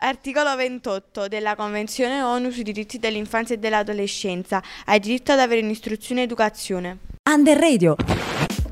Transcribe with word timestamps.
Articolo 0.00 0.54
28 0.54 1.26
della 1.26 1.56
Convenzione 1.56 2.22
ONU 2.22 2.50
sui 2.50 2.62
diritti 2.62 3.00
dell'infanzia 3.00 3.56
e 3.56 3.58
dell'adolescenza. 3.58 4.62
Hai 4.84 5.00
diritto 5.00 5.32
ad 5.32 5.40
avere 5.40 5.60
un'istruzione 5.60 6.20
e 6.20 6.24
educazione. 6.24 6.98
Under 7.28 7.58
Radio. 7.58 7.96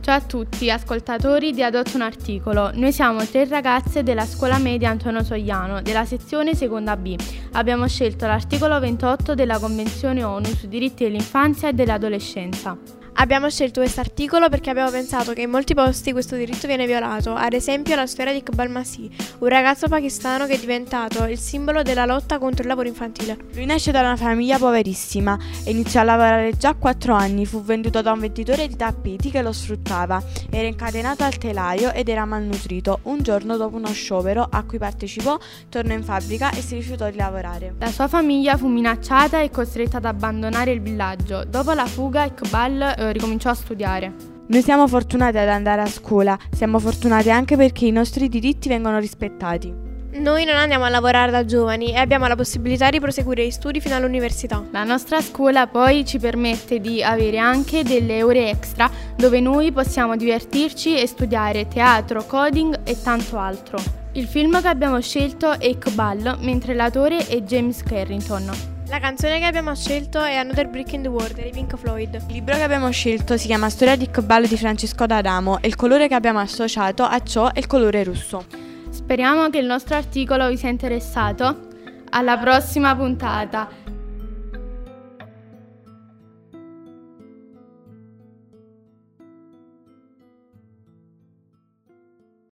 Ciao 0.02 0.18
a 0.18 0.20
tutti, 0.20 0.70
ascoltatori 0.70 1.50
di 1.50 1.64
Adotto 1.64 1.96
un 1.96 2.02
articolo. 2.02 2.70
Noi 2.74 2.92
siamo 2.92 3.24
tre 3.24 3.44
ragazze 3.44 4.04
della 4.04 4.24
scuola 4.24 4.58
media 4.58 4.90
Antonio 4.90 5.24
Sogliano, 5.24 5.82
della 5.82 6.04
sezione 6.04 6.54
seconda 6.54 6.96
B. 6.96 7.17
Abbiamo 7.54 7.88
scelto 7.88 8.27
l'articolo 8.27 8.79
28 8.79 9.35
della 9.35 9.58
Convenzione 9.58 10.22
ONU 10.22 10.47
sui 10.47 10.69
diritti 10.69 11.03
dell'infanzia 11.03 11.71
e 11.71 11.72
dell'adolescenza. 11.72 12.79
Abbiamo 13.19 13.48
scelto 13.48 13.80
questo 13.80 14.01
articolo 14.01 14.51
perché 14.51 14.69
abbiamo 14.69 14.90
pensato 14.90 15.33
che 15.33 15.40
in 15.40 15.51
molti 15.51 15.72
posti 15.72 16.12
questo 16.12 16.37
diritto 16.37 16.66
viene 16.66 16.84
violato, 16.84 17.34
ad 17.34 17.55
esempio 17.55 17.96
la 17.96 18.06
storia 18.06 18.33
di 18.33 18.38
Iqbal 18.38 18.69
Masih, 18.69 19.10
un 19.38 19.48
ragazzo 19.48 19.88
pakistano 19.88 20.45
che 20.45 20.52
è 20.52 20.59
diventato 20.59 21.24
il 21.24 21.38
simbolo 21.38 21.80
della 21.80 22.05
lotta 22.05 22.37
contro 22.37 22.62
il 22.62 22.69
lavoro 22.69 22.88
infantile. 22.88 23.39
Lui 23.55 23.65
nasce 23.65 23.91
da 23.91 24.01
una 24.01 24.16
famiglia 24.16 24.59
poverissima 24.59 25.39
e 25.65 25.70
iniziò 25.70 26.01
a 26.01 26.05
lavorare 26.05 26.59
già 26.59 26.69
a 26.69 26.75
4 26.75 27.15
anni, 27.15 27.47
fu 27.47 27.65
venduto 27.65 28.02
da 28.02 28.12
un 28.12 28.20
venditore 28.20 28.69
di 28.69 28.77
tappeti 28.77 29.30
che 29.30 29.41
lo 29.41 29.53
sfruttava, 29.53 30.23
era 30.51 30.69
incatenato 30.69 31.25
al 31.25 31.39
telaio 31.39 31.92
ed 31.92 32.11
era 32.11 32.27
malnutrito. 32.27 32.98
Un 33.05 33.23
giorno 33.23 33.56
dopo 33.56 33.77
uno 33.77 33.92
sciopero 33.92 34.47
a 34.48 34.62
cui 34.64 34.77
partecipò, 34.77 35.39
tornò 35.70 35.95
in 35.95 36.05
fabbrica 36.05 36.51
e 36.51 36.61
si 36.61 36.75
rifiutò 36.75 37.09
di 37.09 37.17
lavorare. 37.17 37.75
La 37.78 37.91
sua 37.91 38.09
famiglia 38.09 38.59
fu 38.59 38.67
minacciata 38.69 39.41
e 39.41 39.51
costretta 39.51 39.97
ad 39.97 40.05
abbandonare 40.05 40.70
il 40.73 40.83
villaggio. 40.83 41.45
Dopo 41.45 41.73
la 41.73 41.87
fuga, 41.87 42.25
Iqbal 42.25 43.05
eh, 43.09 43.12
ricominciò 43.12 43.51
a 43.51 43.55
studiare. 43.55 44.12
Noi 44.48 44.62
siamo 44.62 44.87
fortunati 44.87 45.38
ad 45.38 45.48
andare 45.48 45.83
a 45.83 45.87
scuola, 45.87 46.38
siamo 46.52 46.78
fortunati 46.78 47.30
anche 47.30 47.56
perché 47.56 47.87
i 47.87 47.91
nostri 47.91 48.28
diritti 48.28 48.69
vengono 48.69 48.98
rispettati. 48.98 49.84
Noi 50.19 50.47
non 50.47 50.55
andiamo 50.55 50.84
a 50.84 50.88
lavorare 50.88 51.30
da 51.30 51.45
giovani 51.45 51.92
e 51.92 51.97
abbiamo 51.97 52.27
la 52.27 52.37
possibilità 52.37 52.88
di 52.88 53.00
proseguire 53.00 53.45
gli 53.45 53.50
studi 53.50 53.80
fino 53.80 53.97
all'università. 53.97 54.64
La 54.70 54.84
nostra 54.84 55.20
scuola 55.20 55.66
poi 55.66 56.06
ci 56.06 56.19
permette 56.19 56.81
di 56.81 57.03
avere 57.03 57.39
anche 57.39 57.83
delle 57.83 58.22
ore 58.22 58.48
extra 58.48 58.91
dove 59.14 59.41
noi 59.41 59.72
possiamo 59.72 60.16
divertirci 60.16 60.98
e 60.98 61.06
studiare 61.06 61.69
teatro, 61.69 62.25
coding 62.25 62.81
e 62.84 62.97
tanto 63.03 63.36
altro. 63.36 63.78
Il 64.12 64.27
film 64.27 64.59
che 64.62 64.69
abbiamo 64.69 64.98
scelto 65.00 65.59
è 65.59 65.66
Iqbal, 65.66 66.38
mentre 66.41 66.75
l'autore 66.75 67.27
è 67.27 67.42
James 67.42 67.83
Carrington. 67.83 68.75
La 68.89 69.01
canzone 69.01 69.41
che 69.41 69.45
abbiamo 69.45 69.75
scelto 69.75 70.23
è 70.23 70.37
Another 70.37 70.69
Brick 70.69 70.92
in 70.92 71.03
the 71.03 71.09
Wall 71.09 71.33
di 71.33 71.51
Pink 71.53 71.77
Floyd. 71.77 72.23
Il 72.29 72.34
libro 72.34 72.55
che 72.55 72.62
abbiamo 72.62 72.89
scelto 72.91 73.37
si 73.37 73.48
chiama 73.48 73.69
Storia 73.69 73.97
di 73.97 74.05
Iqbal 74.05 74.47
di 74.47 74.56
Francesco 74.56 75.06
D'Adamo 75.06 75.61
e 75.61 75.67
il 75.67 75.75
colore 75.75 76.06
che 76.06 76.15
abbiamo 76.15 76.39
associato 76.39 77.03
a 77.03 77.20
ciò 77.20 77.53
è 77.53 77.59
il 77.59 77.67
colore 77.67 78.05
rosso. 78.05 78.47
Speriamo 78.89 79.51
che 79.51 79.59
il 79.59 79.67
nostro 79.67 79.97
articolo 79.97 80.48
vi 80.48 80.56
sia 80.56 80.69
interessato. 80.69 81.67
Alla 82.11 82.39
prossima 82.39 82.95
puntata. 82.95 83.69